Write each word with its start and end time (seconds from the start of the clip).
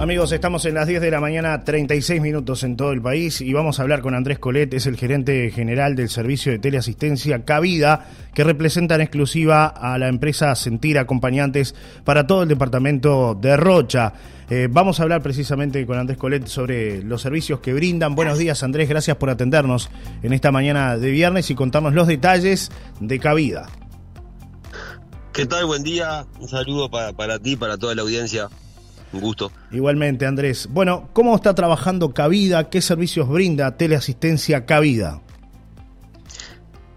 Amigos, 0.00 0.32
estamos 0.32 0.64
en 0.64 0.72
las 0.72 0.88
10 0.88 1.02
de 1.02 1.10
la 1.10 1.20
mañana, 1.20 1.62
36 1.62 2.22
minutos 2.22 2.62
en 2.62 2.74
todo 2.74 2.92
el 2.92 3.02
país 3.02 3.42
y 3.42 3.52
vamos 3.52 3.78
a 3.78 3.82
hablar 3.82 4.00
con 4.00 4.14
Andrés 4.14 4.38
Colet, 4.38 4.72
es 4.72 4.86
el 4.86 4.96
gerente 4.96 5.50
general 5.50 5.94
del 5.94 6.08
servicio 6.08 6.50
de 6.50 6.58
teleasistencia 6.58 7.44
Cavida, 7.44 8.08
que 8.32 8.42
representa 8.42 8.94
en 8.94 9.02
exclusiva 9.02 9.66
a 9.66 9.98
la 9.98 10.08
empresa 10.08 10.54
Sentir 10.54 10.98
Acompañantes 10.98 11.74
para 12.02 12.26
todo 12.26 12.44
el 12.44 12.48
departamento 12.48 13.34
de 13.38 13.58
Rocha. 13.58 14.14
Eh, 14.48 14.68
vamos 14.70 14.98
a 14.98 15.02
hablar 15.02 15.22
precisamente 15.22 15.84
con 15.84 15.98
Andrés 15.98 16.16
Colet 16.16 16.46
sobre 16.46 17.02
los 17.02 17.20
servicios 17.20 17.60
que 17.60 17.74
brindan. 17.74 18.14
Buenos 18.14 18.38
días 18.38 18.62
Andrés, 18.62 18.88
gracias 18.88 19.18
por 19.18 19.28
atendernos 19.28 19.90
en 20.22 20.32
esta 20.32 20.50
mañana 20.50 20.96
de 20.96 21.10
viernes 21.10 21.50
y 21.50 21.54
contarnos 21.54 21.92
los 21.92 22.06
detalles 22.06 22.72
de 23.00 23.18
Cavida. 23.18 23.68
¿Qué 25.34 25.44
tal? 25.44 25.66
Buen 25.66 25.82
día, 25.82 26.24
un 26.38 26.48
saludo 26.48 26.90
para, 26.90 27.12
para 27.12 27.38
ti, 27.38 27.56
para 27.56 27.76
toda 27.76 27.94
la 27.94 28.00
audiencia. 28.00 28.48
Un 29.12 29.20
gusto. 29.20 29.50
Igualmente, 29.72 30.26
Andrés. 30.26 30.68
Bueno, 30.70 31.08
¿cómo 31.12 31.34
está 31.34 31.54
trabajando 31.54 32.14
Cavida? 32.14 32.70
¿Qué 32.70 32.80
servicios 32.80 33.28
brinda 33.28 33.76
Teleasistencia 33.76 34.66
Cavida? 34.66 35.20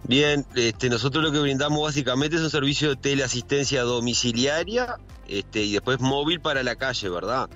Bien, 0.05 0.45
este, 0.55 0.89
nosotros 0.89 1.23
lo 1.23 1.31
que 1.31 1.39
brindamos 1.39 1.81
básicamente 1.81 2.35
es 2.35 2.41
un 2.41 2.49
servicio 2.49 2.89
de 2.89 2.95
teleasistencia 2.97 3.83
domiciliaria 3.83 4.97
este, 5.27 5.63
y 5.63 5.71
después 5.71 6.01
móvil 6.01 6.41
para 6.41 6.61
la 6.61 6.75
calle, 6.75 7.07
¿verdad? 7.09 7.49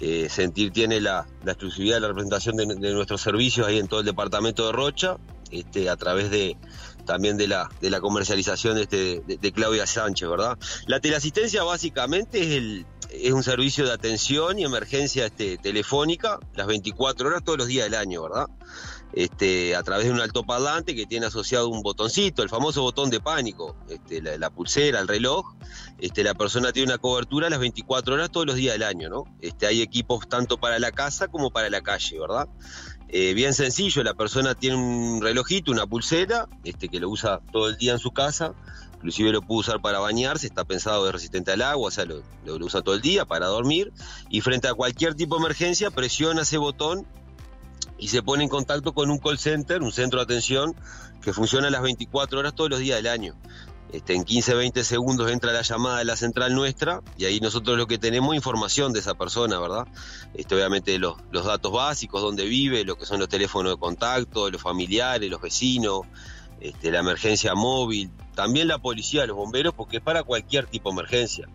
Eh, 0.00 0.28
Sentir 0.30 0.72
tiene 0.72 1.00
la, 1.00 1.26
exclusividad 1.44 1.96
de 1.96 2.00
la 2.00 2.08
representación 2.08 2.56
de, 2.56 2.66
nuestros 2.92 3.20
servicios 3.20 3.66
ahí 3.66 3.78
en 3.78 3.86
todo 3.86 4.00
el 4.00 4.06
departamento 4.06 4.64
de 4.64 4.72
Rocha, 4.72 5.16
este, 5.50 5.90
a 5.90 5.96
través 5.96 6.30
de 6.30 6.56
también 7.04 7.36
de 7.36 7.48
la, 7.48 7.68
de 7.82 7.90
la 7.90 8.00
comercialización 8.00 8.78
este, 8.78 9.22
de, 9.26 9.36
de 9.36 9.52
Claudia 9.52 9.86
Sánchez, 9.86 10.28
¿verdad? 10.28 10.56
La 10.86 11.00
teleasistencia 11.00 11.64
básicamente 11.64 12.40
es 12.40 12.48
el, 12.52 12.86
es 13.12 13.32
un 13.32 13.42
servicio 13.42 13.86
de 13.86 13.92
atención 13.92 14.58
y 14.58 14.64
emergencia 14.64 15.26
este, 15.26 15.58
telefónica 15.58 16.38
las 16.54 16.66
24 16.66 17.28
horas 17.28 17.42
todos 17.44 17.58
los 17.58 17.66
días 17.66 17.84
del 17.84 17.94
año, 17.94 18.22
¿verdad? 18.22 18.46
Este, 19.12 19.74
a 19.74 19.82
través 19.82 20.06
de 20.06 20.12
un 20.12 20.20
altoparlante 20.20 20.94
que 20.94 21.06
tiene 21.06 21.26
asociado 21.26 21.68
un 21.68 21.82
botoncito, 21.82 22.42
el 22.42 22.48
famoso 22.48 22.82
botón 22.82 23.10
de 23.10 23.20
pánico, 23.20 23.76
este, 23.88 24.22
la, 24.22 24.50
pulsera, 24.50 25.00
el 25.00 25.08
reloj. 25.08 25.54
Este, 25.98 26.22
la 26.22 26.34
persona 26.34 26.72
tiene 26.72 26.92
una 26.92 26.98
cobertura 26.98 27.50
las 27.50 27.58
24 27.58 28.14
horas 28.14 28.30
todos 28.30 28.46
los 28.46 28.54
días 28.54 28.74
del 28.74 28.84
año, 28.84 29.08
¿no? 29.08 29.24
Este, 29.40 29.66
hay 29.66 29.82
equipos 29.82 30.28
tanto 30.28 30.58
para 30.58 30.78
la 30.78 30.92
casa 30.92 31.26
como 31.26 31.50
para 31.50 31.68
la 31.70 31.80
calle, 31.80 32.20
¿verdad? 32.20 32.48
Eh, 33.08 33.34
bien 33.34 33.54
sencillo, 33.54 34.04
la 34.04 34.14
persona 34.14 34.54
tiene 34.54 34.76
un 34.76 35.20
relojito, 35.20 35.72
una 35.72 35.86
pulsera, 35.86 36.48
este, 36.62 36.88
que 36.88 37.00
lo 37.00 37.08
usa 37.08 37.40
todo 37.50 37.68
el 37.68 37.76
día 37.76 37.92
en 37.92 37.98
su 37.98 38.12
casa 38.12 38.54
inclusive 39.00 39.32
lo 39.32 39.40
puede 39.40 39.60
usar 39.60 39.80
para 39.80 39.98
bañarse, 39.98 40.46
está 40.46 40.64
pensado 40.64 41.06
de 41.06 41.12
resistente 41.12 41.50
al 41.52 41.62
agua, 41.62 41.88
o 41.88 41.90
sea, 41.90 42.04
lo, 42.04 42.22
usa 42.44 42.82
todo 42.82 42.94
el 42.94 43.00
día 43.00 43.24
para 43.24 43.46
dormir, 43.46 43.92
y 44.28 44.42
frente 44.42 44.68
a 44.68 44.74
cualquier 44.74 45.14
tipo 45.14 45.36
de 45.36 45.40
emergencia 45.40 45.90
presiona 45.90 46.42
ese 46.42 46.58
botón 46.58 47.06
y 47.96 48.08
se 48.08 48.22
pone 48.22 48.44
en 48.44 48.50
contacto 48.50 48.92
con 48.92 49.10
un 49.10 49.16
call 49.16 49.38
center, 49.38 49.80
un 49.80 49.90
centro 49.90 50.18
de 50.18 50.24
atención 50.24 50.76
que 51.22 51.32
funciona 51.32 51.70
las 51.70 51.80
24 51.80 52.40
horas 52.40 52.54
todos 52.54 52.68
los 52.68 52.78
días 52.78 52.98
del 52.98 53.06
año. 53.06 53.34
Este, 53.90 54.14
en 54.14 54.24
15, 54.24 54.54
20 54.54 54.84
segundos 54.84 55.30
entra 55.30 55.52
la 55.52 55.62
llamada 55.62 55.98
de 55.98 56.04
la 56.04 56.16
central 56.16 56.54
nuestra 56.54 57.00
y 57.16 57.24
ahí 57.24 57.40
nosotros 57.40 57.76
lo 57.76 57.86
que 57.86 57.98
tenemos 57.98 58.34
información 58.36 58.92
de 58.92 59.00
esa 59.00 59.14
persona, 59.14 59.58
¿verdad? 59.58 59.86
Este, 60.34 60.54
obviamente 60.54 60.98
los, 60.98 61.16
los 61.32 61.46
datos 61.46 61.72
básicos, 61.72 62.20
dónde 62.20 62.44
vive, 62.44 62.84
lo 62.84 62.96
que 62.96 63.06
son 63.06 63.18
los 63.18 63.28
teléfonos 63.28 63.72
de 63.72 63.78
contacto, 63.78 64.50
los 64.50 64.62
familiares, 64.62 65.28
los 65.28 65.40
vecinos, 65.40 66.02
este, 66.60 66.90
la 66.90 67.00
emergencia 67.00 67.54
móvil, 67.54 68.10
también 68.34 68.68
la 68.68 68.78
policía, 68.78 69.26
los 69.26 69.36
bomberos, 69.36 69.74
porque 69.74 69.98
es 69.98 70.02
para 70.02 70.22
cualquier 70.22 70.66
tipo 70.66 70.90
de 70.90 70.94
emergencia. 70.94 71.48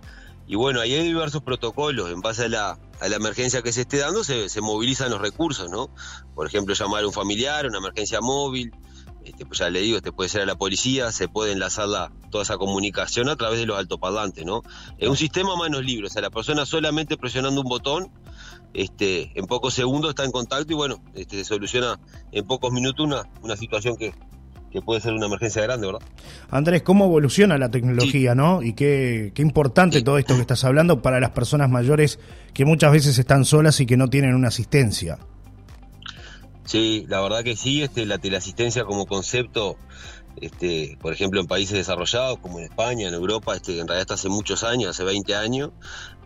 Y 0.48 0.56
bueno, 0.56 0.80
ahí 0.80 0.94
hay 0.94 1.04
diversos 1.04 1.42
protocolos, 1.42 2.12
en 2.12 2.22
base 2.22 2.46
a 2.46 2.50
la, 2.50 2.80
a 3.00 3.08
la 3.08 3.16
emergencia 3.16 3.62
que 3.62 3.72
se 3.72 3.82
esté 3.82 3.98
dando 3.98 4.24
se, 4.24 4.48
se, 4.50 4.62
movilizan 4.62 5.10
los 5.10 5.20
recursos, 5.20 5.72
¿no? 5.72 5.90
Por 6.36 6.46
ejemplo, 6.46 6.76
llamar 6.76 7.04
a 7.04 7.08
un 7.08 7.14
familiar, 7.14 7.66
una 7.66 7.80
emergencia 7.80 8.22
móvil, 8.22 8.72
este, 9.26 9.44
pues 9.44 9.58
ya 9.58 9.72
le 9.72 9.82
digo, 9.82 9.98
este 9.98 10.12
puede 10.12 10.30
ser 10.30 10.42
a 10.42 10.46
la 10.46 10.56
policía, 10.56 11.12
se 11.12 11.28
puede 11.28 11.52
enlazar 11.52 11.88
la, 11.88 12.12
toda 12.30 12.44
esa 12.44 12.58
comunicación 12.58 13.28
a 13.28 13.36
través 13.36 13.58
de 13.58 13.66
los 13.66 13.78
altoparlantes, 13.78 14.46
¿no? 14.46 14.62
Es 15.00 15.10
un 15.10 15.18
sistema 15.18 15.54
a 15.54 15.56
manos 15.56 15.84
libres, 15.84 16.12
o 16.12 16.14
sea, 16.14 16.22
la 16.22 16.30
persona 16.30 16.66
solamente 16.68 17.18
presionando 17.18 17.62
un 17.62 17.68
botón, 17.68 18.12
este, 18.76 19.32
en 19.34 19.48
pocos 19.48 19.74
segundos 19.74 20.10
está 20.10 20.26
en 20.26 20.32
contacto 20.32 20.72
y 20.72 20.76
bueno, 20.76 21.02
este, 21.16 21.38
se 21.38 21.46
soluciona 21.46 22.00
en 22.32 22.46
pocos 22.46 22.72
minutos 22.72 23.04
una, 23.04 23.24
una 23.42 23.58
situación 23.58 23.96
que, 23.96 24.14
que 24.76 24.82
puede 24.82 25.00
ser 25.00 25.14
una 25.14 25.28
emergencia 25.28 25.62
grande, 25.62 25.88
¿verdad? 25.88 26.06
Andrés, 26.50 26.82
¿cómo 26.82 27.06
evoluciona 27.06 27.58
la 27.58 27.72
tecnología, 27.72 28.36
no? 28.36 28.62
Y 28.62 28.74
qué, 28.74 29.32
qué 29.34 29.42
importante 29.42 30.02
todo 30.02 30.18
esto 30.18 30.36
que 30.36 30.42
estás 30.42 30.66
hablando 30.66 31.02
para 31.02 31.22
las 31.22 31.32
personas 31.32 31.70
mayores 31.70 32.20
que 32.54 32.66
muchas 32.66 32.92
veces 32.92 33.18
están 33.18 33.46
solas 33.46 33.80
y 33.80 33.86
que 33.86 33.96
no 33.96 34.10
tienen 34.10 34.36
una 34.36 34.50
asistencia. 34.50 35.18
Sí, 36.66 37.06
la 37.08 37.22
verdad 37.22 37.42
que 37.44 37.56
sí, 37.56 37.84
este, 37.84 38.06
la 38.06 38.18
teleasistencia 38.18 38.84
como 38.84 39.06
concepto, 39.06 39.78
este, 40.42 40.98
por 41.00 41.14
ejemplo, 41.14 41.40
en 41.40 41.48
países 41.48 41.78
desarrollados 41.78 42.40
como 42.40 42.60
en 42.60 42.66
España, 42.66 43.08
en 43.08 43.14
Europa, 43.14 43.56
este, 43.56 43.80
en 43.80 43.88
realidad 43.88 44.02
está 44.02 44.14
hace 44.16 44.28
muchos 44.28 44.66
años, 44.66 44.90
hace 44.90 45.06
20 45.06 45.36
años, 45.36 45.72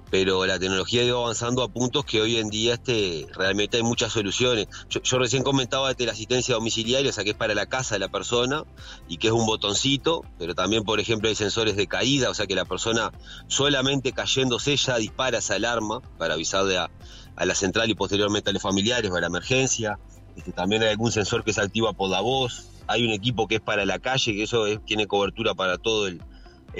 pero 0.09 0.45
la 0.45 0.57
tecnología 0.57 1.03
ha 1.03 1.17
avanzando 1.17 1.61
a 1.63 1.67
puntos 1.67 2.05
que 2.05 2.21
hoy 2.21 2.37
en 2.37 2.49
día 2.49 2.73
este, 2.73 3.27
realmente 3.33 3.77
hay 3.77 3.83
muchas 3.83 4.11
soluciones. 4.11 4.67
Yo, 4.89 5.19
recién 5.19 5.43
comentaba 5.43 5.93
de 5.93 6.05
la 6.05 6.13
asistencia 6.13 6.55
domiciliaria, 6.55 7.09
o 7.09 7.13
sea, 7.13 7.23
que 7.23 7.31
es 7.31 7.35
para 7.35 7.53
la 7.53 7.67
casa 7.67 7.95
de 7.95 7.99
la 7.99 8.09
persona 8.09 8.63
y 9.07 9.17
que 9.17 9.27
es 9.27 9.33
un 9.33 9.45
botoncito, 9.45 10.23
pero 10.37 10.55
también, 10.55 10.83
por 10.83 10.99
ejemplo, 10.99 11.29
hay 11.29 11.35
sensores 11.35 11.75
de 11.75 11.87
caída, 11.87 12.29
o 12.29 12.33
sea, 12.33 12.47
que 12.47 12.55
la 12.55 12.65
persona 12.65 13.11
solamente 13.47 14.11
cayéndose 14.11 14.75
ya 14.77 14.97
dispara 14.97 15.39
esa 15.39 15.55
alarma 15.55 16.01
para 16.17 16.33
avisarle 16.33 16.77
a, 16.77 16.89
la 17.37 17.55
central 17.55 17.89
y 17.89 17.95
posteriormente 17.95 18.49
a 18.49 18.53
los 18.53 18.61
familiares 18.61 19.09
o 19.11 19.15
a 19.15 19.21
la 19.21 19.27
emergencia. 19.27 19.97
Este, 20.35 20.51
también 20.51 20.83
hay 20.83 20.89
algún 20.89 21.11
sensor 21.11 21.45
que 21.45 21.53
se 21.53 21.61
activa 21.61 21.93
por 21.93 22.09
la 22.09 22.19
voz. 22.19 22.67
Hay 22.87 23.05
un 23.05 23.11
equipo 23.11 23.47
que 23.47 23.55
es 23.55 23.61
para 23.61 23.85
la 23.85 23.99
calle, 23.99 24.33
que 24.33 24.43
eso 24.43 24.65
tiene 24.85 25.07
cobertura 25.07 25.53
para 25.53 25.77
todo 25.77 26.07
el 26.07 26.19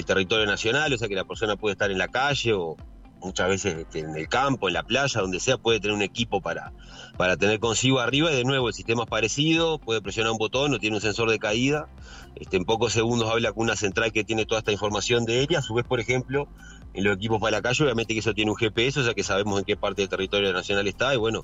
territorio 0.06 0.46
nacional, 0.46 0.92
o 0.92 0.98
sea 0.98 1.08
que 1.08 1.16
la 1.16 1.24
persona 1.24 1.56
puede 1.56 1.74
estar 1.74 1.92
en 1.92 1.98
la 1.98 2.08
calle 2.10 2.54
o, 2.54 2.76
muchas 3.22 3.50
veces 3.50 3.76
este, 3.76 4.00
en 4.00 4.16
el 4.16 4.28
campo, 4.28 4.68
en 4.68 4.74
la 4.74 4.84
playa, 4.84 5.22
donde 5.22 5.40
sea, 5.40 5.58
puede 5.58 5.80
tener 5.80 5.96
un 5.96 6.02
equipo 6.02 6.42
para, 6.42 6.74
para 7.18 7.38
tener 7.38 7.60
consigo 7.60 8.00
arriba. 8.00 8.32
Y 8.32 8.36
de 8.36 8.44
nuevo 8.44 8.68
el 8.68 8.74
sistema 8.74 9.04
es 9.04 9.10
parecido, 9.10 9.80
puede 9.80 10.02
presionar 10.02 10.32
un 10.32 10.38
botón, 10.38 10.72
no 10.72 10.80
tiene 10.80 10.96
un 10.96 11.02
sensor 11.02 11.30
de 11.30 11.40
caída, 11.40 11.88
este, 12.36 12.58
en 12.58 12.66
pocos 12.66 12.94
segundos 12.94 13.30
habla 13.30 13.52
con 13.52 13.64
una 13.64 13.76
central 13.76 14.12
que 14.12 14.24
tiene 14.24 14.46
toda 14.46 14.60
esta 14.60 14.72
información 14.72 15.26
de 15.26 15.42
ella, 15.42 15.60
a 15.60 15.62
su 15.62 15.74
vez, 15.74 15.86
por 15.86 16.00
ejemplo, 16.00 16.48
en 16.94 17.04
los 17.04 17.16
equipos 17.16 17.40
para 17.40 17.58
la 17.58 17.62
calle, 17.62 17.84
obviamente 17.84 18.14
que 18.14 18.20
eso 18.20 18.34
tiene 18.34 18.52
un 18.52 18.58
GPS, 18.58 19.00
o 19.00 19.04
sea 19.04 19.14
que 19.14 19.24
sabemos 19.24 19.60
en 19.60 19.66
qué 19.66 19.78
parte 19.78 20.02
del 20.02 20.10
territorio 20.10 20.52
nacional 20.54 20.88
está, 20.88 21.14
y 21.14 21.18
bueno, 21.18 21.44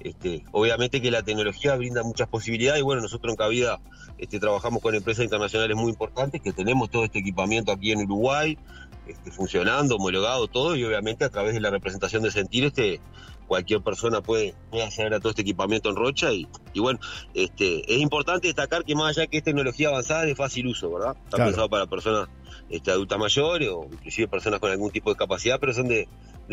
este, 0.00 0.44
obviamente 0.52 1.02
que 1.02 1.10
la 1.10 1.22
tecnología 1.22 1.76
brinda 1.76 2.02
muchas 2.02 2.28
posibilidades, 2.28 2.80
y 2.80 2.84
bueno, 2.84 3.02
nosotros 3.02 3.32
en 3.32 3.36
Cabida 3.36 3.80
este, 4.18 4.40
trabajamos 4.40 4.82
con 4.82 4.94
empresas 4.94 5.24
internacionales 5.24 5.76
muy 5.76 5.90
importantes, 5.90 6.40
que 6.40 6.52
tenemos 6.52 6.90
todo 6.90 7.04
este 7.04 7.18
equipamiento 7.18 7.72
aquí 7.72 7.92
en 7.92 8.02
Uruguay, 8.02 8.56
este, 9.06 9.30
funcionando, 9.30 9.96
homologado, 9.96 10.48
todo, 10.48 10.76
y 10.76 10.84
obviamente 10.84 11.24
a 11.24 11.28
través 11.28 11.54
de 11.54 11.60
la 11.60 11.70
representación 11.70 12.22
de 12.22 12.30
sentir, 12.30 12.64
este, 12.64 13.00
cualquier 13.46 13.80
persona 13.80 14.20
puede, 14.20 14.54
acceder 14.84 15.14
a 15.14 15.20
todo 15.20 15.30
este 15.30 15.42
equipamiento 15.42 15.88
en 15.88 15.96
Rocha 15.96 16.32
y, 16.32 16.48
bueno, 16.80 16.98
este, 17.34 17.92
es 17.92 18.00
importante 18.00 18.48
destacar 18.48 18.84
que 18.84 18.94
más 18.94 19.16
allá 19.16 19.26
que 19.26 19.38
es 19.38 19.44
tecnología 19.44 19.88
avanzada 19.88 20.22
es 20.22 20.28
de 20.28 20.34
fácil 20.34 20.66
uso, 20.66 20.92
¿verdad? 20.92 21.16
Está 21.24 21.38
pensado 21.38 21.68
para 21.68 21.86
personas 21.86 22.28
este, 22.68 22.90
adultas 22.90 23.18
mayores 23.18 23.68
o 23.68 23.86
inclusive 23.90 24.28
personas 24.28 24.60
con 24.60 24.70
algún 24.70 24.90
tipo 24.90 25.10
de 25.10 25.16
capacidad, 25.16 25.58
pero 25.60 25.72
son 25.72 25.88
de, 25.88 26.08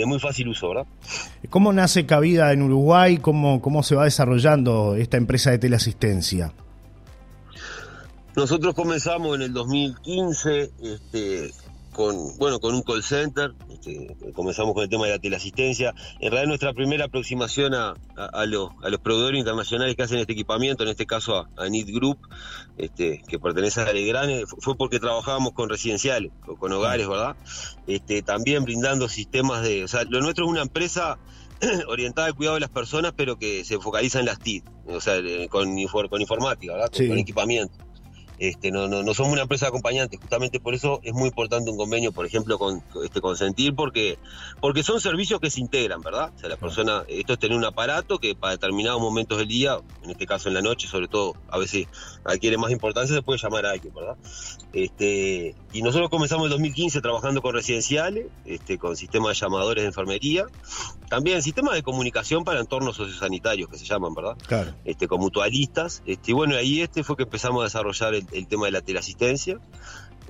muy 0.05 0.19
fácil 0.19 0.47
uso, 0.47 0.69
¿verdad? 0.69 0.85
¿Cómo 1.49 1.73
nace 1.73 2.05
Cabida 2.05 2.53
en 2.53 2.61
Uruguay? 2.61 3.17
¿Cómo, 3.17 3.61
¿Cómo 3.61 3.83
se 3.83 3.95
va 3.95 4.05
desarrollando 4.05 4.95
esta 4.95 5.17
empresa 5.17 5.51
de 5.51 5.59
teleasistencia? 5.59 6.53
Nosotros 8.35 8.73
comenzamos 8.73 9.35
en 9.35 9.43
el 9.43 9.53
2015, 9.53 10.71
este, 10.81 11.51
con, 11.93 12.37
bueno, 12.37 12.59
con 12.59 12.75
un 12.75 12.81
call 12.81 13.03
center, 13.03 13.53
este, 13.71 14.15
comenzamos 14.33 14.73
con 14.73 14.83
el 14.83 14.89
tema 14.89 15.05
de 15.05 15.11
la 15.11 15.19
teleasistencia. 15.19 15.93
En 16.19 16.31
realidad 16.31 16.47
nuestra 16.47 16.73
primera 16.73 17.05
aproximación 17.05 17.73
a, 17.73 17.95
a, 18.15 18.45
los, 18.45 18.69
a 18.83 18.89
los 18.89 18.99
proveedores 18.99 19.39
internacionales 19.39 19.95
que 19.95 20.03
hacen 20.03 20.17
este 20.17 20.33
equipamiento, 20.33 20.83
en 20.83 20.89
este 20.89 21.05
caso 21.05 21.37
a, 21.37 21.49
a 21.57 21.69
NIT 21.69 21.89
Group, 21.89 22.17
este, 22.77 23.21
que 23.27 23.39
pertenece 23.39 23.81
a 23.81 23.85
Alegrane, 23.85 24.43
fue 24.45 24.75
porque 24.75 24.99
trabajábamos 24.99 25.53
con 25.53 25.69
residenciales, 25.69 26.31
con, 26.45 26.55
con 26.55 26.71
hogares, 26.73 27.07
¿verdad? 27.07 27.35
Este, 27.87 28.21
también 28.21 28.63
brindando 28.63 29.07
sistemas 29.07 29.63
de... 29.63 29.83
O 29.83 29.87
sea, 29.87 30.03
lo 30.03 30.21
nuestro 30.21 30.45
es 30.45 30.51
una 30.51 30.61
empresa 30.61 31.17
orientada 31.87 32.27
al 32.27 32.35
cuidado 32.35 32.55
de 32.55 32.61
las 32.61 32.69
personas, 32.69 33.13
pero 33.15 33.37
que 33.37 33.63
se 33.63 33.79
focaliza 33.79 34.19
en 34.19 34.25
las 34.25 34.39
TIC, 34.39 34.63
o 34.87 34.99
sea, 34.99 35.15
con, 35.49 35.75
con 36.09 36.21
informática, 36.21 36.73
¿verdad? 36.73 36.91
con 36.91 37.17
equipamiento. 37.17 37.92
Este, 38.43 38.71
no, 38.71 38.89
no, 38.89 39.03
no 39.03 39.13
somos 39.13 39.31
una 39.31 39.43
empresa 39.43 39.67
de 39.67 39.69
acompañantes, 39.69 40.19
justamente 40.19 40.59
por 40.59 40.73
eso 40.73 40.99
es 41.03 41.13
muy 41.13 41.29
importante 41.29 41.71
un 41.71 41.77
convenio, 41.77 42.11
por 42.11 42.25
ejemplo, 42.25 42.59
con 42.59 42.83
este 43.01 43.21
Consentir, 43.21 43.73
porque, 43.73 44.17
porque 44.59 44.83
son 44.83 44.99
servicios 44.99 45.39
que 45.39 45.49
se 45.49 45.61
integran, 45.61 46.01
¿verdad? 46.01 46.33
O 46.35 46.39
sea, 46.39 46.49
la 46.49 46.57
persona, 46.57 47.05
esto 47.07 47.31
es 47.31 47.39
tener 47.39 47.57
un 47.57 47.63
aparato 47.63 48.19
que 48.19 48.35
para 48.35 48.51
determinados 48.51 48.99
momentos 48.99 49.37
del 49.37 49.47
día, 49.47 49.77
en 50.03 50.09
este 50.09 50.25
caso 50.25 50.49
en 50.49 50.55
la 50.55 50.61
noche, 50.61 50.89
sobre 50.89 51.07
todo, 51.07 51.37
a 51.47 51.57
veces 51.57 51.87
adquiere 52.25 52.57
más 52.57 52.71
importancia, 52.71 53.15
se 53.15 53.21
puede 53.21 53.39
llamar 53.39 53.65
a 53.65 53.71
alguien, 53.71 53.93
¿verdad? 53.93 54.17
Este, 54.73 55.55
y 55.71 55.81
nosotros 55.81 56.09
comenzamos 56.09 56.47
en 56.47 56.51
2015 56.51 56.99
trabajando 56.99 57.41
con 57.41 57.53
residenciales, 57.53 58.25
este, 58.43 58.77
con 58.77 58.97
sistemas 58.97 59.39
de 59.39 59.45
llamadores 59.45 59.83
de 59.83 59.87
enfermería, 59.87 60.47
también 61.07 61.41
sistemas 61.43 61.75
de 61.75 61.83
comunicación 61.83 62.43
para 62.43 62.59
entornos 62.59 62.95
sociosanitarios 62.95 63.69
que 63.69 63.77
se 63.77 63.85
llaman, 63.85 64.15
¿verdad? 64.15 64.35
Claro. 64.47 64.73
Este, 64.83 65.07
con 65.07 65.19
mutualistas. 65.21 66.01
Este, 66.05 66.31
y 66.31 66.33
bueno, 66.33 66.55
ahí 66.55 66.81
este 66.81 67.03
fue 67.03 67.15
que 67.15 67.23
empezamos 67.23 67.61
a 67.61 67.65
desarrollar 67.65 68.15
el, 68.15 68.25
el 68.33 68.47
tema 68.47 68.65
de 68.65 68.71
la 68.71 68.81
teleasistencia. 68.81 69.59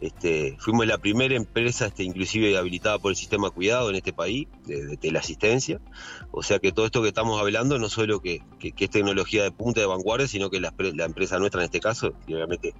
Este, 0.03 0.57
fuimos 0.59 0.85
la 0.85 0.97
primera 0.97 1.33
empresa, 1.33 1.85
este, 1.85 2.03
inclusive 2.03 2.57
habilitada 2.57 2.99
por 2.99 3.13
el 3.13 3.15
sistema 3.15 3.49
cuidado 3.51 3.89
en 3.89 3.95
este 3.95 4.11
país, 4.11 4.49
de, 4.65 4.97
teleasistencia. 4.97 5.79
O 6.31 6.43
sea 6.43 6.59
que 6.59 6.73
todo 6.73 6.85
esto 6.85 7.01
que 7.01 7.07
estamos 7.07 7.39
hablando 7.39 7.79
no 7.79 7.87
solo 7.87 8.19
que, 8.19 8.41
que, 8.59 8.73
que 8.73 8.85
es 8.85 8.91
tecnología 8.91 9.43
de 9.43 9.51
punta 9.51 9.79
de 9.79 9.85
vanguardia, 9.85 10.27
sino 10.27 10.49
que 10.49 10.59
la, 10.59 10.73
la, 10.77 11.05
empresa 11.05 11.39
nuestra 11.39 11.61
en 11.61 11.65
este 11.65 11.79
caso, 11.79 12.13
y 12.27 12.33
obviamente 12.33 12.73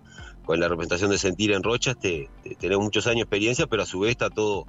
con 0.43 0.59
la 0.59 0.67
representación 0.67 1.11
de 1.11 1.17
Sentir 1.17 1.53
en 1.53 1.63
Rocha, 1.63 1.91
este, 1.91 2.29
tenemos 2.59 2.83
muchos 2.83 3.07
años 3.07 3.19
de 3.19 3.21
experiencia, 3.21 3.67
pero 3.67 3.83
a 3.83 3.85
su 3.85 4.01
vez 4.01 4.11
está 4.11 4.29
todo, 4.29 4.65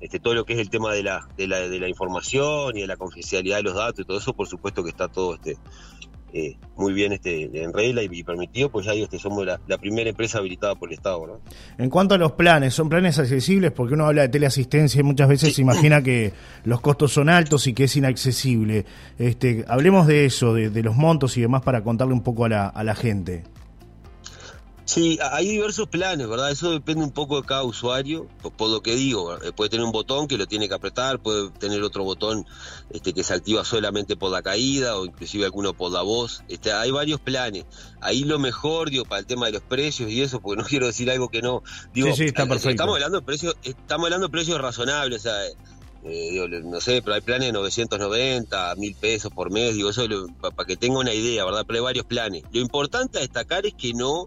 este, 0.00 0.20
todo 0.20 0.34
lo 0.34 0.44
que 0.44 0.52
es 0.52 0.60
el 0.60 0.70
tema 0.70 0.92
de 0.92 1.02
la, 1.02 1.26
de 1.36 1.48
la, 1.48 1.58
de 1.68 1.80
la 1.80 1.88
información 1.88 2.76
y 2.76 2.82
de 2.82 2.86
la 2.86 2.96
confidencialidad 2.96 3.56
de 3.56 3.62
los 3.64 3.74
datos 3.74 3.98
y 3.98 4.04
todo 4.04 4.18
eso, 4.18 4.32
por 4.32 4.46
supuesto 4.46 4.84
que 4.84 4.90
está 4.90 5.08
todo 5.08 5.34
este, 5.34 5.56
eh, 6.32 6.56
muy 6.76 6.92
bien 6.92 7.12
este, 7.12 7.62
en 7.62 7.72
regla 7.72 8.02
y, 8.02 8.08
y, 8.10 8.22
permitido, 8.22 8.68
pues 8.70 8.86
ya 8.86 8.92
este, 8.92 9.18
somos 9.18 9.46
la, 9.46 9.60
la, 9.66 9.78
primera 9.78 10.10
empresa 10.10 10.38
habilitada 10.38 10.74
por 10.74 10.88
el 10.90 10.94
Estado. 10.94 11.26
¿no? 11.26 11.40
En 11.78 11.88
cuanto 11.88 12.14
a 12.14 12.18
los 12.18 12.32
planes, 12.32 12.74
¿son 12.74 12.88
planes 12.88 13.18
accesibles? 13.18 13.72
Porque 13.72 13.94
uno 13.94 14.06
habla 14.06 14.22
de 14.22 14.28
teleasistencia 14.28 15.00
y 15.00 15.02
muchas 15.02 15.28
veces 15.28 15.50
sí. 15.50 15.54
se 15.56 15.62
imagina 15.62 16.02
que 16.02 16.32
los 16.64 16.80
costos 16.80 17.12
son 17.12 17.28
altos 17.28 17.66
y 17.66 17.74
que 17.74 17.84
es 17.84 17.96
inaccesible. 17.96 18.84
Este, 19.18 19.64
hablemos 19.68 20.06
de 20.06 20.26
eso, 20.26 20.52
de, 20.52 20.70
de 20.70 20.82
los 20.82 20.96
montos 20.96 21.36
y 21.36 21.40
demás 21.40 21.62
para 21.62 21.82
contarle 21.82 22.12
un 22.12 22.22
poco 22.22 22.44
a 22.44 22.48
la, 22.48 22.68
a 22.68 22.84
la 22.84 22.94
gente. 22.94 23.44
Sí, 24.86 25.18
hay 25.20 25.48
diversos 25.48 25.88
planes, 25.88 26.28
¿verdad? 26.28 26.52
Eso 26.52 26.70
depende 26.70 27.02
un 27.02 27.10
poco 27.10 27.40
de 27.40 27.46
cada 27.46 27.64
usuario, 27.64 28.28
por, 28.40 28.52
por, 28.52 28.70
lo 28.70 28.82
que 28.82 28.94
digo, 28.94 29.36
puede 29.56 29.68
tener 29.68 29.84
un 29.84 29.90
botón 29.90 30.28
que 30.28 30.38
lo 30.38 30.46
tiene 30.46 30.68
que 30.68 30.74
apretar, 30.74 31.18
puede 31.18 31.50
tener 31.50 31.82
otro 31.82 32.04
botón 32.04 32.46
este, 32.90 33.12
que 33.12 33.24
se 33.24 33.34
activa 33.34 33.64
solamente 33.64 34.16
por 34.16 34.30
la 34.30 34.42
caída 34.42 34.96
o 34.96 35.04
inclusive 35.04 35.44
alguno 35.44 35.74
por 35.74 35.90
la 35.90 36.02
voz. 36.02 36.44
Este, 36.46 36.72
hay 36.72 36.92
varios 36.92 37.18
planes. 37.18 37.64
Ahí 38.00 38.22
lo 38.22 38.38
mejor, 38.38 38.90
digo, 38.90 39.04
para 39.04 39.18
el 39.18 39.26
tema 39.26 39.46
de 39.46 39.52
los 39.52 39.62
precios 39.62 40.08
y 40.08 40.22
eso, 40.22 40.40
porque 40.40 40.62
no 40.62 40.68
quiero 40.68 40.86
decir 40.86 41.10
algo 41.10 41.30
que 41.30 41.42
no... 41.42 41.64
Digo, 41.92 42.06
sí, 42.10 42.18
sí, 42.18 42.24
está 42.26 42.46
perfecto. 42.46 42.70
Estamos 42.70 42.94
hablando 42.94 43.18
de 43.18 43.26
precios, 43.26 43.56
estamos 43.64 44.04
hablando 44.04 44.28
de 44.28 44.32
precios 44.32 44.60
razonables, 44.60 45.18
o 45.18 45.22
sea... 45.22 45.34
Eh, 46.04 46.28
digo, 46.30 46.46
no 46.46 46.80
sé, 46.80 47.02
pero 47.02 47.16
hay 47.16 47.20
planes 47.20 47.48
de 47.48 47.52
990, 47.52 48.76
mil 48.76 48.94
pesos 48.94 49.32
por 49.32 49.50
mes, 49.50 49.74
digo, 49.74 49.90
eso 49.90 50.06
para 50.40 50.54
pa 50.54 50.64
que 50.64 50.76
tenga 50.76 51.00
una 51.00 51.12
idea, 51.12 51.44
¿verdad? 51.44 51.64
Pero 51.66 51.80
hay 51.80 51.84
varios 51.84 52.06
planes. 52.06 52.44
Lo 52.52 52.60
importante 52.60 53.18
a 53.18 53.22
destacar 53.22 53.66
es 53.66 53.74
que 53.74 53.92
no 53.92 54.26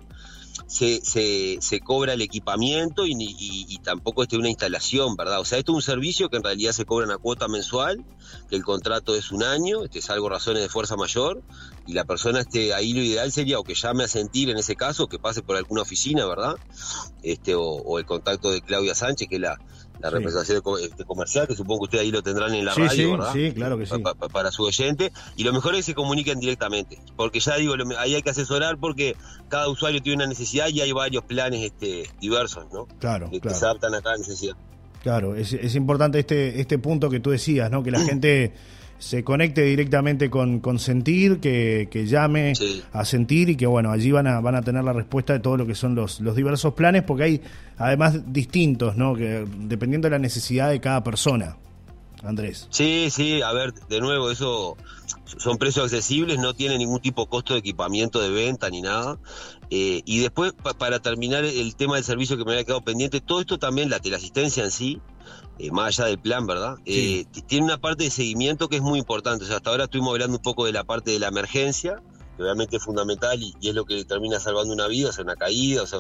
se, 0.70 1.02
se, 1.04 1.58
se, 1.62 1.80
cobra 1.80 2.14
el 2.14 2.22
equipamiento 2.22 3.08
y, 3.08 3.14
y, 3.14 3.66
y, 3.68 3.78
tampoco 3.80 4.22
este 4.22 4.38
una 4.38 4.50
instalación, 4.50 5.16
¿verdad? 5.16 5.40
O 5.40 5.46
sea, 5.46 5.58
esto 5.58 5.72
es 5.72 5.76
un 5.78 5.82
servicio 5.82 6.30
que 6.30 6.38
en 6.38 6.44
realidad 6.44 6.74
se 6.74 6.86
cobra 6.86 7.08
una 7.08 7.18
cuota 7.18 7.48
mensual, 7.48 8.06
que 8.52 8.56
el 8.56 8.64
contrato 8.64 9.16
es 9.16 9.32
un 9.32 9.42
año, 9.42 9.84
este 9.84 9.98
es 9.98 10.10
algo 10.12 10.30
razones 10.30 10.62
de 10.62 10.70
fuerza 10.70 10.96
mayor, 10.96 11.42
y 11.88 11.94
la 11.94 12.06
persona 12.06 12.42
este, 12.42 12.76
ahí 12.76 12.94
lo 12.94 13.02
ideal 13.02 13.32
sería 13.32 13.58
o 13.58 13.64
que 13.64 13.74
llame 13.74 14.04
a 14.04 14.08
sentir 14.08 14.52
en 14.52 14.58
ese 14.58 14.76
caso, 14.76 15.08
que 15.08 15.18
pase 15.18 15.42
por 15.42 15.58
alguna 15.58 15.82
oficina, 15.82 16.28
¿verdad? 16.28 16.56
Este, 17.24 17.56
o, 17.56 17.64
o 17.64 17.98
el 17.98 18.06
contacto 18.06 18.52
de 18.52 18.62
Claudia 18.62 18.94
Sánchez, 18.94 19.28
que 19.28 19.38
es 19.38 19.42
la, 19.42 19.58
la 20.00 20.10
representación 20.10 20.62
este, 20.82 21.06
comercial, 21.06 21.48
que 21.48 21.56
supongo 21.56 21.82
que 21.82 21.84
ustedes 21.86 22.04
ahí 22.04 22.12
lo 22.12 22.22
tendrán 22.22 22.54
en 22.54 22.66
la 22.66 22.74
sí, 22.74 22.82
radio, 22.82 22.96
sí, 22.96 23.12
¿verdad? 23.12 23.34
Sí, 23.34 23.52
claro 23.54 23.78
que 23.78 23.86
sí. 23.86 23.98
Pa, 24.00 24.14
pa, 24.14 24.30
para 24.30 24.52
su 24.52 24.64
oyente. 24.64 25.12
Y 25.36 25.44
lo 25.44 25.54
mejor 25.54 25.74
es 25.74 25.80
que 25.80 25.92
se 25.92 25.94
comuniquen 25.94 26.40
directamente, 26.40 27.00
porque 27.16 27.40
ya 27.40 27.58
digo, 27.58 27.76
ahí 27.98 28.16
hay 28.16 28.22
que 28.22 28.30
asesorar 28.30 28.78
porque 28.78 29.16
cada 29.50 29.70
usuario 29.70 30.02
tiene 30.02 30.24
una 30.24 30.28
necesidad 30.28 30.70
y 30.70 30.82
hay 30.82 30.92
varios 30.92 31.24
planes 31.24 31.64
este, 31.64 32.10
diversos, 32.20 32.66
¿no? 32.72 32.86
Claro, 33.00 33.30
que, 33.30 33.40
claro. 33.40 33.54
que 33.54 33.60
se 33.60 33.66
adaptan 33.66 33.96
a 33.96 34.02
cada 34.02 34.18
necesidad. 34.18 34.56
Claro, 35.04 35.36
es, 35.36 35.54
es 35.54 35.76
importante 35.76 36.20
este, 36.20 36.60
este 36.60 36.78
punto 36.78 37.10
que 37.10 37.20
tú 37.20 37.30
decías, 37.30 37.70
¿no? 37.72 37.84
Que 37.84 37.92
la 37.92 38.00
gente 38.06 38.54
se 39.00 39.24
conecte 39.24 39.64
directamente 39.64 40.30
con, 40.30 40.60
con 40.60 40.78
Sentir, 40.78 41.40
que, 41.40 41.88
que 41.90 42.06
llame 42.06 42.54
sí. 42.54 42.84
a 42.92 43.06
Sentir 43.06 43.50
y 43.50 43.56
que 43.56 43.66
bueno, 43.66 43.92
allí 43.92 44.12
van 44.12 44.28
a, 44.28 44.42
van 44.42 44.56
a 44.56 44.62
tener 44.62 44.84
la 44.84 44.94
respuesta 44.94 45.34
de 45.34 45.40
todo 45.40 45.58
lo 45.58 45.66
que 45.66 45.74
son 45.74 45.96
los, 45.96 46.20
los 46.20 46.36
diversos 46.36 46.74
planes, 46.74 47.04
porque 47.04 47.24
hay 47.24 47.42
además 47.78 48.32
distintos, 48.32 48.98
¿no? 48.98 49.16
Que 49.16 49.46
dependiendo 49.58 50.08
de 50.08 50.12
la 50.12 50.20
necesidad 50.20 50.70
de 50.70 50.80
cada 50.80 51.04
persona. 51.04 51.58
Andrés. 52.22 52.68
Sí, 52.70 53.08
sí, 53.10 53.42
a 53.42 53.54
ver, 53.54 53.74
de 53.74 54.02
nuevo, 54.02 54.30
eso 54.30 54.76
son 55.38 55.58
precios 55.58 55.86
accesibles, 55.86 56.38
no 56.38 56.54
tiene 56.54 56.78
ningún 56.78 57.00
tipo 57.00 57.24
de 57.24 57.30
costo 57.30 57.54
de 57.54 57.60
equipamiento 57.60 58.20
de 58.20 58.30
venta 58.30 58.70
ni 58.70 58.82
nada. 58.82 59.18
Eh, 59.70 60.02
y 60.04 60.20
después, 60.20 60.54
pa 60.54 60.74
para 60.74 61.00
terminar 61.00 61.46
el 61.46 61.76
tema 61.76 61.96
del 61.96 62.04
servicio 62.04 62.38
que 62.38 62.44
me 62.44 62.52
había 62.52 62.66
quedado 62.66 62.82
pendiente, 62.82 63.22
todo 63.22 63.40
esto 63.40 63.58
también, 63.58 63.90
la 63.90 64.00
teleasistencia 64.00 64.66
en 64.66 64.72
sí, 64.72 65.02
eh, 65.60 65.72
más 65.72 66.00
allá 66.00 66.08
del 66.08 66.20
plan, 66.20 66.48
¿verdad? 66.48 66.78
Sí. 66.86 67.28
Eh, 67.36 67.42
tiene 67.48 67.66
una 67.66 67.78
parte 67.78 68.06
de 68.06 68.10
seguimiento 68.10 68.70
que 68.70 68.78
es 68.78 68.82
muy 68.82 69.00
importante. 69.00 69.44
O 69.44 69.48
sea, 69.48 69.58
hasta 69.58 69.70
ahora 69.70 69.84
estuvimos 69.84 70.14
hablando 70.14 70.38
un 70.38 70.44
poco 70.44 70.66
de 70.66 70.72
la 70.72 70.84
parte 70.84 71.12
de 71.12 71.20
la 71.20 71.28
emergencia, 71.28 72.02
que 72.38 72.44
obviamente 72.44 72.78
es 72.78 72.84
fundamental 72.84 73.42
y, 73.42 73.54
y 73.60 73.70
es 73.70 73.76
lo 73.76 73.86
que 73.86 74.04
termina 74.06 74.40
salvando 74.40 74.74
una 74.74 74.88
vida, 74.88 75.10
o 75.10 75.12
sea, 75.12 75.24
una 75.24 75.36
caída, 75.36 75.84
o 75.84 75.88
sea, 75.88 76.00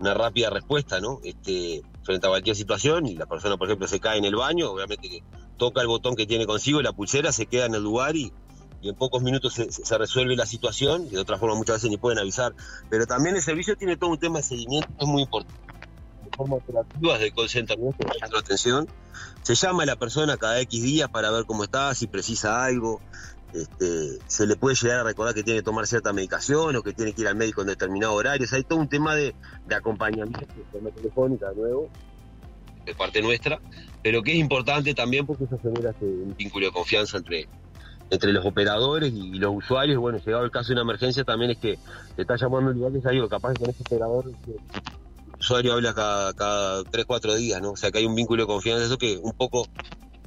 una 0.00 0.14
rápida 0.14 0.50
respuesta, 0.50 1.00
¿no? 1.00 1.20
Este, 1.22 1.82
frente 2.02 2.26
a 2.26 2.30
cualquier 2.30 2.56
situación 2.56 3.06
y 3.06 3.14
la 3.14 3.26
persona, 3.26 3.56
por 3.56 3.68
ejemplo, 3.68 3.86
se 3.86 4.00
cae 4.00 4.18
en 4.18 4.24
el 4.24 4.36
baño, 4.36 4.70
obviamente 4.70 5.08
que 5.08 5.22
toca 5.56 5.80
el 5.80 5.86
botón 5.86 6.16
que 6.16 6.26
tiene 6.26 6.46
consigo 6.46 6.82
la 6.82 6.92
pulsera 6.92 7.30
se 7.30 7.46
queda 7.46 7.66
en 7.66 7.74
el 7.74 7.82
lugar 7.82 8.16
y, 8.16 8.32
y 8.82 8.88
en 8.88 8.96
pocos 8.96 9.22
minutos 9.22 9.54
se, 9.54 9.70
se, 9.70 9.98
resuelve 9.98 10.34
la 10.36 10.46
situación 10.46 11.06
y 11.06 11.10
de 11.10 11.20
otra 11.20 11.38
forma 11.38 11.54
muchas 11.54 11.76
veces 11.76 11.90
ni 11.90 11.96
pueden 11.96 12.18
avisar. 12.18 12.54
Pero 12.90 13.06
también 13.06 13.36
el 13.36 13.42
servicio 13.42 13.76
tiene 13.76 13.96
todo 13.96 14.10
un 14.10 14.18
tema 14.18 14.38
de 14.38 14.44
seguimiento 14.44 14.88
que 14.88 15.04
es 15.04 15.10
muy 15.10 15.22
importante. 15.22 15.60
De 16.24 16.36
forma 16.36 16.56
operativa, 16.56 17.18
de 17.18 17.32
call 17.32 17.48
center, 17.48 17.78
atención. 18.36 18.88
Se 19.42 19.54
llama 19.54 19.82
a 19.82 19.86
la 19.86 19.96
persona 19.96 20.36
cada 20.36 20.60
X 20.60 20.82
días 20.82 21.08
para 21.08 21.30
ver 21.30 21.44
cómo 21.44 21.64
está, 21.64 21.94
si 21.94 22.06
precisa 22.06 22.64
algo. 22.64 23.00
Este, 23.52 24.18
se 24.26 24.48
le 24.48 24.56
puede 24.56 24.74
llegar 24.74 24.98
a 24.98 25.04
recordar 25.04 25.32
que 25.32 25.44
tiene 25.44 25.60
que 25.60 25.64
tomar 25.64 25.86
cierta 25.86 26.12
medicación 26.12 26.74
o 26.74 26.82
que 26.82 26.92
tiene 26.92 27.12
que 27.12 27.20
ir 27.20 27.28
al 27.28 27.36
médico 27.36 27.60
en 27.60 27.68
determinado 27.68 28.14
horario. 28.14 28.44
O 28.44 28.48
sea, 28.48 28.58
hay 28.58 28.64
todo 28.64 28.80
un 28.80 28.88
tema 28.88 29.14
de, 29.14 29.34
de 29.66 29.74
acompañamiento 29.74 30.40
de 30.40 30.64
forma 30.72 30.90
telefónica 30.90 31.50
de 31.50 31.56
nuevo, 31.56 31.88
de 32.84 32.94
parte 32.94 33.22
nuestra, 33.22 33.60
pero 34.02 34.22
que 34.22 34.32
es 34.32 34.38
importante 34.38 34.92
también 34.92 35.24
porque 35.24 35.44
eso 35.44 35.58
genera 35.62 35.90
este, 35.90 36.04
un 36.04 36.34
vínculo 36.36 36.66
de 36.66 36.72
confianza 36.72 37.18
entre, 37.18 37.46
entre 38.10 38.32
los 38.32 38.44
operadores 38.44 39.12
y 39.12 39.34
los 39.34 39.54
usuarios. 39.54 39.98
Bueno, 39.98 40.18
llegado 40.18 40.44
el 40.44 40.50
caso 40.50 40.68
de 40.68 40.72
una 40.74 40.82
emergencia, 40.82 41.22
también 41.22 41.52
es 41.52 41.58
que 41.58 41.78
te 42.16 42.22
está 42.22 42.36
llamando 42.36 42.70
el 42.70 42.76
lugar 42.76 42.92
que 42.92 43.00
ya 43.02 43.10
digo, 43.10 43.28
capaz 43.28 43.54
que 43.54 43.60
con 43.60 43.70
ese 43.70 43.82
operador 43.82 44.32
usuario 45.44 45.74
habla 45.74 45.94
cada, 45.94 46.32
cada 46.32 46.84
3, 46.84 47.04
4 47.06 47.34
días, 47.36 47.62
¿no? 47.62 47.72
O 47.72 47.76
sea 47.76 47.90
que 47.90 47.98
hay 47.98 48.06
un 48.06 48.14
vínculo 48.14 48.42
de 48.42 48.46
confianza, 48.46 48.84
eso 48.84 48.98
que 48.98 49.18
un 49.18 49.32
poco 49.32 49.66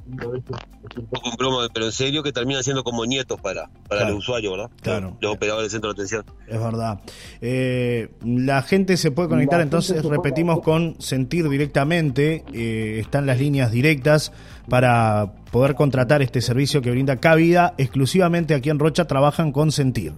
es 0.08 0.96
un 0.96 1.06
poco 1.06 1.30
un 1.30 1.36
broma, 1.36 1.68
pero 1.72 1.86
en 1.86 1.92
serio 1.92 2.22
que 2.22 2.32
termina 2.32 2.62
siendo 2.62 2.82
como 2.82 3.04
nietos 3.04 3.38
para, 3.40 3.68
para 3.88 4.00
claro. 4.00 4.14
los 4.14 4.18
usuarios, 4.20 4.52
¿verdad? 4.52 4.70
Claro. 4.80 5.16
Los 5.20 5.34
operadores 5.34 5.64
del 5.64 5.70
centro 5.70 5.92
de 5.92 5.92
atención. 5.92 6.24
Es 6.46 6.58
verdad. 6.58 7.00
Eh, 7.42 8.08
la 8.24 8.62
gente 8.62 8.96
se 8.96 9.10
puede 9.10 9.28
conectar, 9.28 9.58
la 9.58 9.64
entonces 9.64 10.02
repetimos 10.04 10.60
con 10.60 10.96
Sentir 11.00 11.48
directamente. 11.48 12.44
Eh, 12.54 13.00
están 13.00 13.26
las 13.26 13.38
líneas 13.38 13.70
directas 13.70 14.32
para 14.68 15.34
poder 15.50 15.74
contratar 15.74 16.22
este 16.22 16.40
servicio 16.40 16.80
que 16.80 16.90
brinda 16.90 17.16
Cavida. 17.16 17.74
Exclusivamente 17.76 18.54
aquí 18.54 18.70
en 18.70 18.78
Rocha 18.78 19.06
trabajan 19.06 19.52
con 19.52 19.72
Sentir. 19.72 20.14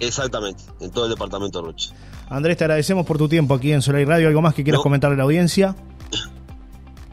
Exactamente, 0.00 0.64
en 0.80 0.90
todo 0.90 1.04
el 1.04 1.10
departamento 1.10 1.60
de 1.60 1.68
Rocha. 1.68 1.90
Andrés, 2.28 2.56
te 2.56 2.64
agradecemos 2.64 3.06
por 3.06 3.18
tu 3.18 3.28
tiempo 3.28 3.54
aquí 3.54 3.72
en 3.72 3.82
Solar 3.82 4.00
y 4.00 4.04
Radio. 4.04 4.28
¿Algo 4.28 4.40
más 4.40 4.54
que 4.54 4.64
quieras 4.64 4.78
no. 4.78 4.82
comentarle 4.82 5.14
a 5.14 5.18
la 5.18 5.24
audiencia? 5.24 5.76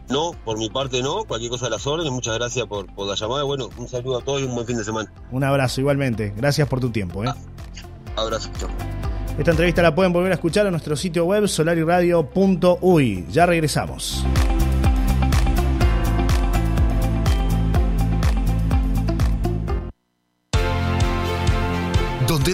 No, 0.10 0.32
por 0.46 0.58
mi 0.58 0.70
parte 0.70 1.02
no, 1.02 1.26
cualquier 1.26 1.52
cosa 1.52 1.68
a 1.68 1.70
las 1.70 1.86
órdenes, 1.86 2.14
muchas 2.14 2.36
gracias 2.36 2.66
por, 2.66 2.86
por, 2.94 3.08
la 3.08 3.16
llamada. 3.16 3.44
Bueno, 3.44 3.70
un 3.78 3.90
saludo 3.90 4.20
a 4.20 4.22
todos 4.22 4.42
y 4.42 4.46
un 4.46 4.56
buen 4.56 4.66
fin 4.66 4.78
de 4.78 4.86
semana. 4.86 5.12
Un 5.32 5.44
abrazo 5.44 5.82
igualmente, 5.82 6.34
gracias 6.36 6.68
por 6.70 6.80
tu 6.80 6.90
tiempo. 6.92 7.26
¿eh? 7.26 7.28
Ah, 7.28 7.36
abrazo, 8.16 8.50
chao. 8.58 8.70
Esta 9.38 9.52
entrevista 9.52 9.82
la 9.82 9.94
pueden 9.94 10.14
volver 10.14 10.32
a 10.32 10.36
escuchar 10.36 10.66
en 10.66 10.72
nuestro 10.72 10.96
sitio 10.96 11.26
web 11.26 11.48
solariradio.uy. 11.48 13.26
Ya 13.30 13.46
regresamos. 13.46 14.24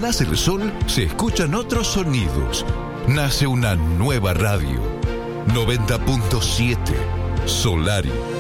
Nace 0.02 0.24
el 0.24 0.36
sol 0.36 0.74
se 0.88 1.04
escuchan 1.04 1.54
otros 1.54 1.88
sonidos. 1.88 2.66
Nace 3.08 3.46
una 3.46 3.76
nueva 3.76 4.34
radio. 4.34 4.82
90.7 5.48 6.80
Solari. 7.46 8.33